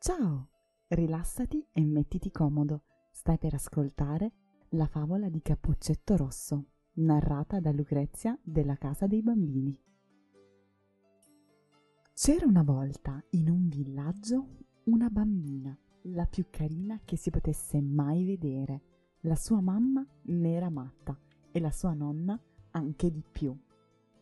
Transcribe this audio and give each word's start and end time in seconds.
Ciao! 0.00 0.50
Rilassati 0.86 1.66
e 1.72 1.84
mettiti 1.84 2.30
comodo. 2.30 2.84
Stai 3.10 3.36
per 3.36 3.54
ascoltare 3.54 4.32
la 4.70 4.86
favola 4.86 5.28
di 5.28 5.42
Cappuccetto 5.42 6.16
Rosso, 6.16 6.66
narrata 6.98 7.58
da 7.58 7.72
Lucrezia 7.72 8.38
della 8.40 8.76
Casa 8.76 9.08
dei 9.08 9.22
Bambini. 9.22 9.76
C'era 12.14 12.46
una 12.46 12.62
volta 12.62 13.20
in 13.30 13.50
un 13.50 13.66
villaggio 13.66 14.46
una 14.84 15.08
bambina, 15.10 15.76
la 16.02 16.26
più 16.26 16.46
carina 16.48 17.00
che 17.04 17.16
si 17.16 17.30
potesse 17.30 17.80
mai 17.80 18.24
vedere. 18.24 18.82
La 19.22 19.34
sua 19.34 19.60
mamma 19.60 20.06
ne 20.26 20.54
era 20.54 20.70
matta 20.70 21.18
e 21.50 21.58
la 21.58 21.72
sua 21.72 21.92
nonna 21.92 22.40
anche 22.70 23.10
di 23.10 23.24
più. 23.28 23.52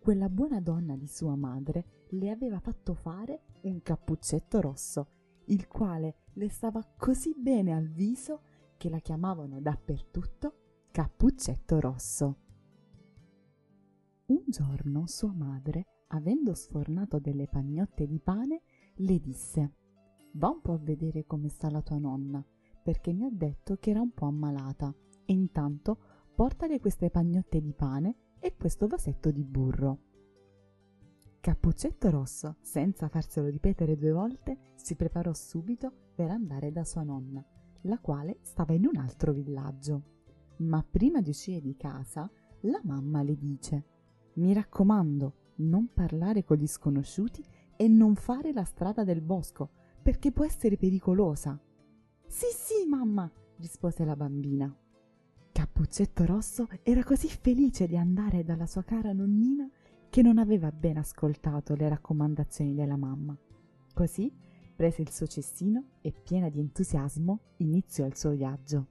Quella 0.00 0.30
buona 0.30 0.62
donna 0.62 0.96
di 0.96 1.06
sua 1.06 1.36
madre 1.36 2.06
le 2.12 2.30
aveva 2.30 2.58
fatto 2.58 2.94
fare 2.94 3.42
un 3.64 3.82
cappuccetto 3.82 4.62
rosso, 4.62 5.08
il 5.48 5.66
quale 5.68 6.16
le 6.34 6.48
stava 6.48 6.84
così 6.96 7.34
bene 7.36 7.74
al 7.74 7.88
viso 7.88 8.42
che 8.76 8.88
la 8.88 8.98
chiamavano 8.98 9.60
dappertutto 9.60 10.54
Cappuccetto 10.90 11.80
Rosso. 11.80 12.36
Un 14.26 14.42
giorno 14.46 15.06
sua 15.06 15.32
madre, 15.32 15.86
avendo 16.08 16.54
sfornato 16.54 17.18
delle 17.18 17.48
pagnotte 17.48 18.06
di 18.06 18.20
pane, 18.20 18.62
le 18.96 19.18
disse 19.20 19.72
Va 20.32 20.48
un 20.48 20.60
po' 20.60 20.74
a 20.74 20.78
vedere 20.78 21.24
come 21.24 21.48
sta 21.48 21.70
la 21.70 21.82
tua 21.82 21.98
nonna, 21.98 22.44
perché 22.82 23.12
mi 23.12 23.24
ha 23.24 23.30
detto 23.30 23.76
che 23.76 23.90
era 23.90 24.00
un 24.00 24.12
po' 24.12 24.26
ammalata, 24.26 24.94
e 25.24 25.32
intanto 25.32 25.98
portale 26.34 26.78
queste 26.78 27.10
pagnotte 27.10 27.60
di 27.60 27.72
pane 27.72 28.16
e 28.38 28.54
questo 28.56 28.86
vasetto 28.86 29.30
di 29.30 29.44
burro. 29.44 30.07
Cappuccetto 31.40 32.10
Rosso, 32.10 32.56
senza 32.60 33.08
farselo 33.08 33.48
ripetere 33.48 33.96
due 33.96 34.10
volte, 34.10 34.72
si 34.74 34.96
preparò 34.96 35.32
subito 35.32 35.92
per 36.14 36.30
andare 36.30 36.72
da 36.72 36.84
sua 36.84 37.04
nonna, 37.04 37.42
la 37.82 37.98
quale 38.00 38.38
stava 38.42 38.74
in 38.74 38.86
un 38.86 38.96
altro 38.96 39.32
villaggio. 39.32 40.02
Ma 40.58 40.84
prima 40.88 41.20
di 41.22 41.30
uscire 41.30 41.60
di 41.60 41.76
casa, 41.76 42.28
la 42.62 42.80
mamma 42.82 43.22
le 43.22 43.36
dice 43.36 43.84
Mi 44.34 44.52
raccomando, 44.52 45.52
non 45.56 45.92
parlare 45.94 46.44
con 46.44 46.56
gli 46.56 46.66
sconosciuti 46.66 47.44
e 47.76 47.86
non 47.86 48.16
fare 48.16 48.52
la 48.52 48.64
strada 48.64 49.04
del 49.04 49.22
bosco, 49.22 49.70
perché 50.02 50.32
può 50.32 50.44
essere 50.44 50.76
pericolosa. 50.76 51.58
Sì, 52.26 52.46
sì, 52.52 52.86
mamma, 52.86 53.30
rispose 53.58 54.04
la 54.04 54.16
bambina. 54.16 54.76
Cappuccetto 55.52 56.26
Rosso 56.26 56.68
era 56.82 57.04
così 57.04 57.28
felice 57.28 57.86
di 57.86 57.96
andare 57.96 58.42
dalla 58.42 58.66
sua 58.66 58.82
cara 58.82 59.12
nonnina 59.12 59.70
che 60.10 60.22
non 60.22 60.38
aveva 60.38 60.72
ben 60.72 60.96
ascoltato 60.96 61.74
le 61.74 61.88
raccomandazioni 61.88 62.74
della 62.74 62.96
mamma. 62.96 63.36
Così 63.92 64.32
prese 64.74 65.02
il 65.02 65.10
suo 65.10 65.26
cestino 65.26 65.98
e, 66.00 66.12
piena 66.12 66.48
di 66.48 66.60
entusiasmo, 66.60 67.40
iniziò 67.58 68.06
il 68.06 68.16
suo 68.16 68.30
viaggio. 68.30 68.86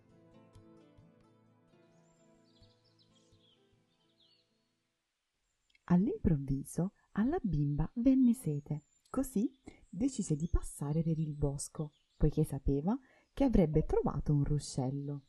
All'improvviso 5.85 6.91
alla 7.13 7.39
bimba 7.41 7.89
venne 7.95 8.33
sete, 8.33 8.83
così 9.09 9.49
decise 9.89 10.35
di 10.35 10.49
passare 10.49 11.01
per 11.01 11.17
il 11.17 11.33
bosco, 11.33 11.93
poiché 12.17 12.43
sapeva 12.43 12.97
che 13.33 13.45
avrebbe 13.45 13.85
trovato 13.85 14.33
un 14.33 14.43
ruscello. 14.43 15.23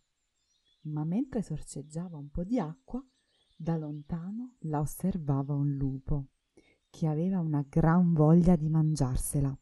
Ma 0.83 1.05
mentre 1.05 1.43
sorceggiava 1.43 2.17
un 2.17 2.31
po' 2.31 2.43
di 2.43 2.59
acqua, 2.59 3.05
da 3.61 3.77
lontano 3.77 4.55
la 4.61 4.79
osservava 4.79 5.53
un 5.53 5.73
lupo, 5.73 6.29
che 6.89 7.09
aveva 7.09 7.41
una 7.41 7.65
gran 7.69 8.13
voglia 8.13 8.55
di 8.55 8.69
mangiarsela, 8.69 9.59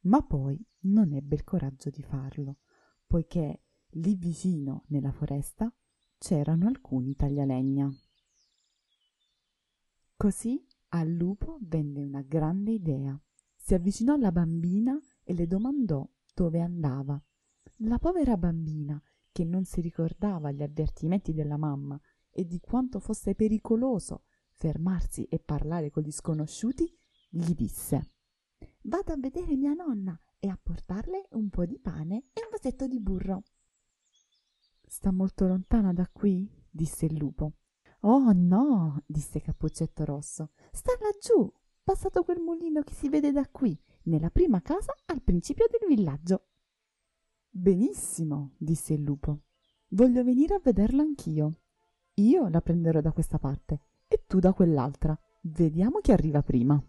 ma 0.00 0.22
poi 0.22 0.62
non 0.80 1.12
ebbe 1.12 1.36
il 1.36 1.44
coraggio 1.44 1.88
di 1.88 2.02
farlo, 2.02 2.58
poiché 3.06 3.62
lì 3.92 4.16
vicino 4.16 4.84
nella 4.88 5.12
foresta 5.12 5.72
c'erano 6.18 6.66
alcuni 6.66 7.14
taglialegna. 7.14 7.90
Così 10.14 10.64
al 10.88 11.08
lupo 11.08 11.58
venne 11.62 12.04
una 12.04 12.20
grande 12.20 12.72
idea. 12.72 13.18
Si 13.56 13.72
avvicinò 13.72 14.14
alla 14.14 14.30
bambina 14.30 15.00
e 15.22 15.32
le 15.32 15.46
domandò 15.46 16.06
dove 16.34 16.60
andava. 16.60 17.20
La 17.78 17.98
povera 17.98 18.36
bambina, 18.36 19.02
che 19.32 19.44
non 19.44 19.64
si 19.64 19.80
ricordava 19.80 20.52
gli 20.52 20.62
avvertimenti 20.62 21.32
della 21.32 21.56
mamma 21.56 21.98
e 22.32 22.46
di 22.46 22.60
quanto 22.60 22.98
fosse 22.98 23.34
pericoloso 23.34 24.24
fermarsi 24.62 25.24
e 25.24 25.40
parlare 25.40 25.90
con 25.90 26.04
gli 26.04 26.12
sconosciuti, 26.12 26.88
gli 27.30 27.52
disse 27.54 28.10
Vado 28.82 29.12
a 29.12 29.16
vedere 29.16 29.56
mia 29.56 29.72
nonna 29.72 30.16
e 30.38 30.48
a 30.48 30.58
portarle 30.60 31.26
un 31.32 31.48
po' 31.50 31.66
di 31.66 31.78
pane 31.80 32.26
e 32.32 32.42
un 32.42 32.50
vasetto 32.50 32.86
di 32.86 33.00
burro. 33.00 33.42
Sta 34.86 35.10
molto 35.10 35.46
lontana 35.46 35.92
da 35.92 36.08
qui? 36.08 36.48
disse 36.70 37.06
il 37.06 37.16
lupo. 37.16 37.54
Oh 38.00 38.32
no, 38.32 39.02
disse 39.06 39.40
Cappuccetto 39.40 40.04
Rosso, 40.04 40.50
sta 40.70 40.92
laggiù, 41.00 41.52
passato 41.82 42.22
quel 42.22 42.40
mulino 42.40 42.82
che 42.82 42.92
si 42.92 43.08
vede 43.08 43.32
da 43.32 43.48
qui, 43.48 43.76
nella 44.04 44.30
prima 44.30 44.60
casa 44.60 44.92
al 45.06 45.22
principio 45.22 45.66
del 45.68 45.88
villaggio. 45.88 46.46
Benissimo, 47.48 48.54
disse 48.58 48.94
il 48.94 49.02
lupo. 49.02 49.42
Voglio 49.88 50.24
venire 50.24 50.54
a 50.54 50.60
vederlo 50.60 51.02
anch'io. 51.02 51.61
Io 52.14 52.48
la 52.48 52.60
prenderò 52.60 53.00
da 53.00 53.12
questa 53.12 53.38
parte 53.38 53.80
e 54.08 54.24
tu 54.26 54.38
da 54.38 54.52
quell'altra. 54.52 55.18
Vediamo 55.42 56.00
chi 56.00 56.12
arriva 56.12 56.42
prima. 56.42 56.82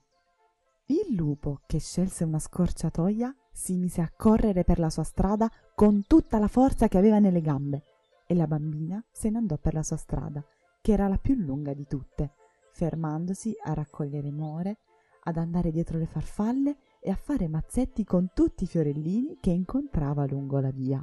Il 0.88 1.16
lupo, 1.16 1.62
che 1.66 1.80
scelse 1.80 2.24
una 2.24 2.40
scorciatoia, 2.40 3.34
si 3.52 3.78
mise 3.78 4.02
a 4.02 4.12
correre 4.16 4.64
per 4.64 4.80
la 4.80 4.90
sua 4.90 5.04
strada 5.04 5.50
con 5.76 6.06
tutta 6.08 6.40
la 6.40 6.48
forza 6.48 6.88
che 6.88 6.98
aveva 6.98 7.20
nelle 7.20 7.42
gambe 7.42 7.84
e 8.26 8.36
la 8.36 8.48
bambina 8.48 9.04
se 9.12 9.30
ne 9.30 9.38
andò 9.38 9.58
per 9.58 9.74
la 9.74 9.84
sua 9.84 9.98
strada 9.98 10.44
che 10.84 10.92
era 10.92 11.08
la 11.08 11.18
più 11.18 11.36
lunga 11.36 11.74
di 11.74 11.88
tutte, 11.88 12.34
fermandosi 12.74 13.56
a 13.64 13.74
raccogliere 13.74 14.30
more, 14.32 14.80
ad 15.24 15.38
andare 15.38 15.72
dietro 15.72 15.98
le 15.98 16.08
farfalle 16.08 16.76
e 17.00 17.10
a 17.10 17.16
fare 17.16 17.48
mazzetti 17.48 18.04
con 18.04 18.32
tutti 18.34 18.66
i 18.66 18.68
fiorellini 18.68 19.38
che 19.40 19.52
incontrava 19.52 20.26
lungo 20.26 20.60
la 20.60 20.72
via. 20.72 21.02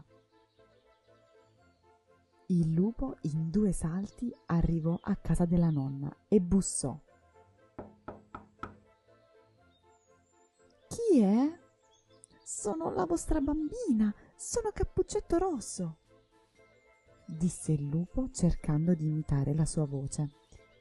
Il 2.51 2.73
lupo 2.73 3.17
in 3.23 3.51
due 3.51 3.73
salti 3.73 4.35
arrivò 4.47 4.99
a 5.01 5.17
casa 5.17 5.45
della 5.45 5.71
nonna 5.71 6.15
e 6.29 6.41
bussò. 6.41 6.99
Chi 10.89 11.21
è? 11.21 11.59
Sono 12.43 12.91
la 12.93 13.05
vostra 13.07 13.41
bambina, 13.41 14.13
sono 14.35 14.71
Cappuccetto 14.73 15.39
Rosso 15.39 15.97
disse 17.31 17.73
il 17.73 17.87
lupo 17.87 18.29
cercando 18.33 18.95
di 18.95 19.07
imitare 19.07 19.55
la 19.55 19.65
sua 19.65 19.87
voce. 19.87 20.31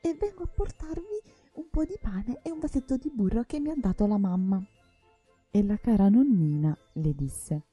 E 0.02 0.16
vengo 0.20 0.44
a 0.44 0.48
portarvi 0.48 1.22
un 1.54 1.70
po' 1.70 1.84
di 1.84 1.98
pane 2.02 2.40
e 2.42 2.52
un 2.52 2.60
vasetto 2.60 2.98
di 2.98 3.12
burro 3.14 3.44
che 3.44 3.60
mi 3.60 3.70
ha 3.70 3.76
dato 3.76 4.08
la 4.08 4.18
mamma. 4.18 4.62
E 5.52 5.64
la 5.64 5.78
cara 5.78 6.10
nonnina 6.10 6.76
le 6.94 7.14
disse 7.14 7.66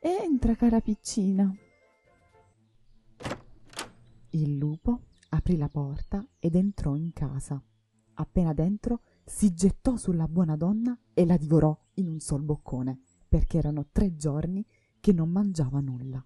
Entra, 0.00 0.54
cara 0.54 0.80
piccina. 0.80 1.52
Il 4.32 4.58
lupo 4.58 5.06
aprì 5.30 5.56
la 5.56 5.68
porta 5.68 6.24
ed 6.38 6.54
entrò 6.54 6.94
in 6.94 7.12
casa. 7.12 7.60
Appena 8.14 8.52
dentro 8.52 9.00
si 9.24 9.52
gettò 9.54 9.96
sulla 9.96 10.28
buona 10.28 10.56
donna 10.56 10.96
e 11.12 11.26
la 11.26 11.36
divorò 11.36 11.76
in 11.94 12.08
un 12.08 12.20
sol 12.20 12.42
boccone, 12.42 13.00
perché 13.28 13.58
erano 13.58 13.88
tre 13.90 14.14
giorni 14.14 14.64
che 15.00 15.12
non 15.12 15.30
mangiava 15.30 15.80
nulla. 15.80 16.24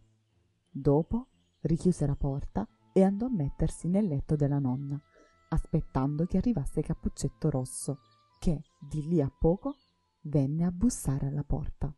Dopo 0.71 1.29
richiuse 1.61 2.05
la 2.07 2.17
porta 2.17 2.69
e 2.93 3.03
andò 3.03 3.27
a 3.27 3.31
mettersi 3.31 3.89
nel 3.89 4.07
letto 4.07 4.37
della 4.37 4.59
nonna, 4.59 5.01
aspettando 5.49 6.27
che 6.27 6.37
arrivasse 6.37 6.83
Cappuccetto 6.83 7.49
Rosso, 7.49 8.01
che 8.39 8.65
di 8.79 9.07
lì 9.07 9.23
a 9.23 9.31
poco 9.31 9.77
venne 10.23 10.65
a 10.65 10.71
bussare 10.71 11.27
alla 11.27 11.45
porta. 11.45 11.95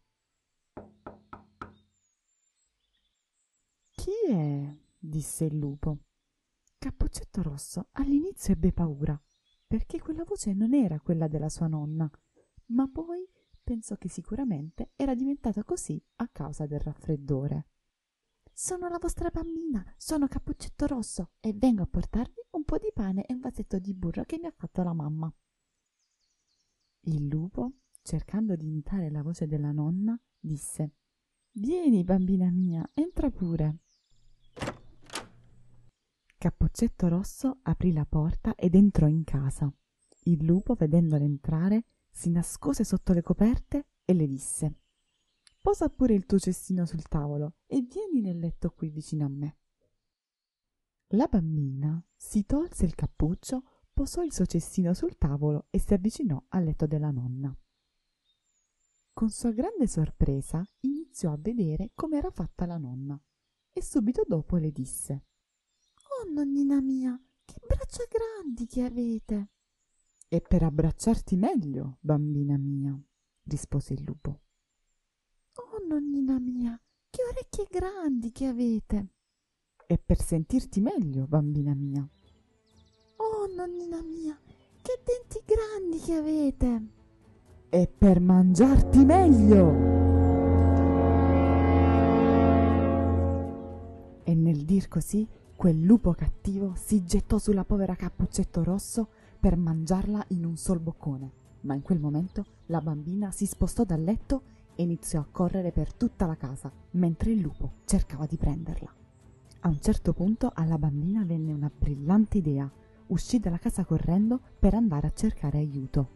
Chi 3.91 4.12
è? 4.29 4.85
Disse 5.06 5.44
il 5.44 5.56
lupo. 5.56 5.99
Cappuccetto 6.79 7.43
Rosso 7.43 7.88
all'inizio 7.93 8.53
ebbe 8.55 8.73
paura, 8.73 9.20
perché 9.67 10.00
quella 10.00 10.25
voce 10.25 10.53
non 10.53 10.75
era 10.75 11.00
quella 11.00 11.29
della 11.29 11.49
sua 11.49 11.67
nonna, 11.67 12.11
ma 12.67 12.88
poi 12.88 13.29
pensò 13.62 13.97
che 13.97 14.08
sicuramente 14.08 14.93
era 14.94 15.14
diventata 15.14 15.64
così 15.64 16.00
a 16.17 16.29
causa 16.29 16.67
del 16.67 16.81
raffreddore. 16.81 17.69
Sono 18.53 18.88
la 18.88 18.99
vostra 18.99 19.29
bambina, 19.29 19.85
sono 19.97 20.29
Cappuccetto 20.29 20.87
Rosso 20.87 21.32
e 21.41 21.53
vengo 21.53 21.82
a 21.82 21.87
portarvi 21.87 22.47
un 22.50 22.64
po' 22.64 22.79
di 22.79 22.91
pane 22.94 23.26
e 23.26 23.35
un 23.35 23.41
vasetto 23.41 23.79
di 23.79 23.93
burro 23.93 24.25
che 24.25 24.38
mi 24.38 24.47
ha 24.47 24.55
fatto 24.56 24.82
la 24.82 24.94
mamma. 24.94 25.32
Il 27.00 27.26
lupo, 27.26 27.73
cercando 28.03 28.56
di 28.56 28.64
imitare 28.64 29.11
la 29.11 29.23
voce 29.23 29.47
della 29.47 29.73
nonna, 29.73 30.19
disse 30.38 30.93
Vieni, 31.53 32.05
bambina 32.05 32.50
mia, 32.50 32.88
entra 32.94 33.31
pure. 33.31 33.81
Cappuccetto 36.46 37.08
Rosso 37.08 37.58
aprì 37.62 37.93
la 37.93 38.06
porta 38.06 38.54
ed 38.54 38.76
entrò 38.76 39.08
in 39.08 39.25
casa. 39.25 39.69
Il 40.26 40.44
lupo, 40.44 40.75
vedendolo 40.75 41.25
entrare, 41.25 41.87
si 42.08 42.31
nascose 42.31 42.84
sotto 42.84 43.12
le 43.12 43.20
coperte 43.20 43.88
e 44.04 44.14
le 44.14 44.28
disse 44.28 44.75
posa 45.60 45.88
pure 45.88 46.14
il 46.14 46.25
tuo 46.25 46.38
cestino 46.38 46.87
sul 46.87 47.02
tavolo 47.08 47.54
e 47.66 47.81
vieni 47.82 48.20
nel 48.20 48.38
letto 48.38 48.70
qui 48.70 48.90
vicino 48.90 49.25
a 49.25 49.28
me. 49.28 49.56
La 51.14 51.26
bambina 51.26 52.00
si 52.14 52.46
tolse 52.46 52.84
il 52.84 52.94
cappuccio, 52.94 53.64
posò 53.93 54.22
il 54.22 54.32
suo 54.32 54.46
cestino 54.46 54.94
sul 54.94 55.19
tavolo 55.19 55.66
e 55.70 55.81
si 55.81 55.94
avvicinò 55.94 56.40
al 56.50 56.62
letto 56.62 56.87
della 56.87 57.10
nonna. 57.10 57.52
Con 59.12 59.31
sua 59.31 59.50
grande 59.50 59.88
sorpresa 59.88 60.64
iniziò 60.82 61.32
a 61.32 61.38
vedere 61.40 61.90
come 61.93 62.19
era 62.19 62.31
fatta 62.31 62.66
la 62.66 62.78
nonna 62.78 63.20
e 63.72 63.82
subito 63.82 64.22
dopo 64.25 64.58
le 64.58 64.70
disse 64.70 65.25
Oh 66.19 66.33
nonnina 66.33 66.81
mia, 66.81 67.21
che 67.45 67.57
braccia 67.67 68.05
grandi 68.09 68.67
che 68.67 68.85
avete! 68.85 69.49
E 70.29 70.41
per 70.41 70.63
abbracciarti 70.63 71.37
meglio, 71.37 71.99
bambina 72.01 72.57
mia, 72.57 72.99
rispose 73.43 73.93
il 73.93 74.03
lupo. 74.03 74.41
Oh 75.57 75.87
nonnina 75.87 76.39
mia, 76.39 76.81
che 77.11 77.23
orecchie 77.23 77.67
grandi 77.71 78.33
che 78.33 78.47
avete! 78.47 79.09
E 79.87 79.99
per 79.99 80.19
sentirti 80.19 80.81
meglio, 80.81 81.27
bambina 81.27 81.75
mia. 81.75 82.09
Oh 83.17 83.47
nonnina 83.55 84.01
mia, 84.01 84.41
che 84.81 85.03
denti 85.05 85.43
grandi 85.45 85.99
che 85.99 86.15
avete! 86.15 86.87
E 87.69 87.89
per 87.89 88.21
mangiarti 88.21 89.05
meglio! 89.05 89.95
E 94.25 94.35
nel 94.35 94.65
dir 94.65 94.89
così, 94.89 95.29
quel 95.56 95.81
lupo 95.81 96.12
cattivo 96.12 96.75
si 96.76 97.03
gettò 97.06 97.38
sulla 97.38 97.64
povera 97.64 97.97
Cappuccetto 97.97 98.62
Rosso 98.62 99.08
per 99.41 99.56
mangiarla 99.56 100.23
in 100.29 100.44
un 100.44 100.56
sol 100.58 100.79
boccone. 100.81 101.32
Ma 101.62 101.73
in 101.73 101.81
quel 101.81 101.99
momento 101.99 102.44
la 102.67 102.82
bambina 102.82 103.31
si 103.31 103.47
spostò 103.47 103.85
dal 103.85 104.03
letto 104.03 104.43
e 104.75 104.82
iniziò 104.82 105.19
a 105.19 105.26
correre 105.29 105.73
per 105.73 105.94
tutta 105.94 106.26
la 106.26 106.37
casa, 106.37 106.70
mentre 106.93 107.31
il 107.31 107.41
lupo 107.41 107.76
cercava 107.87 108.26
di 108.26 108.37
prenderla. 108.37 108.94
A 109.61 109.69
un 109.69 109.81
certo 109.81 110.12
punto 110.12 110.53
alla 110.55 110.76
bambina 110.76 111.25
venne 111.25 111.53
una 111.53 111.70
brillante 111.75 112.37
idea. 112.37 112.70
Uscì 113.06 113.38
dalla 113.38 113.58
casa 113.58 113.85
correndo 113.87 114.38
per 114.58 114.75
andare 114.75 115.06
a 115.06 115.12
cercare 115.14 115.56
aiuto. 115.56 116.08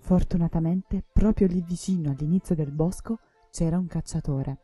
Fortunatamente, 0.00 1.02
proprio 1.10 1.46
lì 1.46 1.64
vicino 1.66 2.10
all'inizio 2.10 2.54
del 2.54 2.72
bosco 2.72 3.20
c'era 3.50 3.78
un 3.78 3.86
cacciatore. 3.86 4.58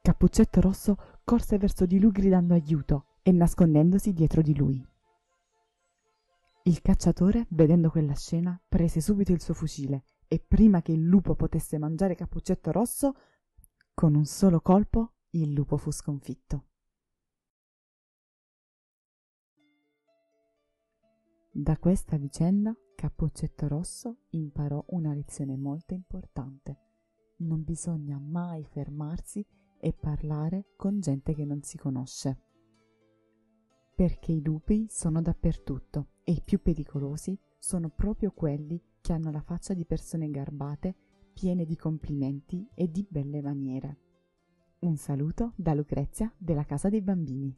Cappuccetto 0.00 0.60
Rosso 0.60 0.96
corse 1.24 1.58
verso 1.58 1.86
di 1.86 1.98
lui 1.98 2.12
gridando 2.12 2.54
aiuto 2.54 3.06
e 3.22 3.32
nascondendosi 3.32 4.12
dietro 4.12 4.42
di 4.42 4.54
lui. 4.54 4.86
Il 6.64 6.80
cacciatore, 6.80 7.46
vedendo 7.50 7.90
quella 7.90 8.14
scena, 8.14 8.58
prese 8.68 9.00
subito 9.00 9.32
il 9.32 9.40
suo 9.42 9.54
fucile 9.54 10.04
e 10.28 10.38
prima 10.38 10.82
che 10.82 10.92
il 10.92 11.02
lupo 11.02 11.34
potesse 11.34 11.78
mangiare 11.78 12.14
Cappuccetto 12.14 12.72
Rosso, 12.72 13.14
con 13.92 14.14
un 14.14 14.24
solo 14.24 14.60
colpo 14.60 15.14
il 15.30 15.52
lupo 15.52 15.76
fu 15.76 15.90
sconfitto. 15.90 16.66
Da 21.50 21.76
questa 21.78 22.16
vicenda 22.16 22.74
Cappuccetto 22.96 23.68
Rosso 23.68 24.24
imparò 24.30 24.82
una 24.88 25.12
lezione 25.12 25.56
molto 25.56 25.94
importante. 25.94 26.78
Non 27.38 27.62
bisogna 27.62 28.18
mai 28.18 28.64
fermarsi 28.64 29.46
e 29.84 29.92
parlare 29.92 30.68
con 30.76 30.98
gente 30.98 31.34
che 31.34 31.44
non 31.44 31.60
si 31.60 31.76
conosce. 31.76 32.38
Perché 33.94 34.32
i 34.32 34.42
lupi 34.42 34.86
sono 34.88 35.20
dappertutto 35.20 36.06
e 36.24 36.32
i 36.32 36.40
più 36.42 36.62
pericolosi 36.62 37.38
sono 37.58 37.90
proprio 37.90 38.32
quelli 38.32 38.82
che 39.02 39.12
hanno 39.12 39.30
la 39.30 39.42
faccia 39.42 39.74
di 39.74 39.84
persone 39.84 40.30
garbate, 40.30 40.94
piene 41.34 41.66
di 41.66 41.76
complimenti 41.76 42.66
e 42.74 42.90
di 42.90 43.06
belle 43.06 43.42
maniere. 43.42 43.98
Un 44.80 44.96
saluto 44.96 45.52
da 45.54 45.74
Lucrezia 45.74 46.32
della 46.38 46.64
Casa 46.64 46.88
dei 46.88 47.02
Bambini. 47.02 47.54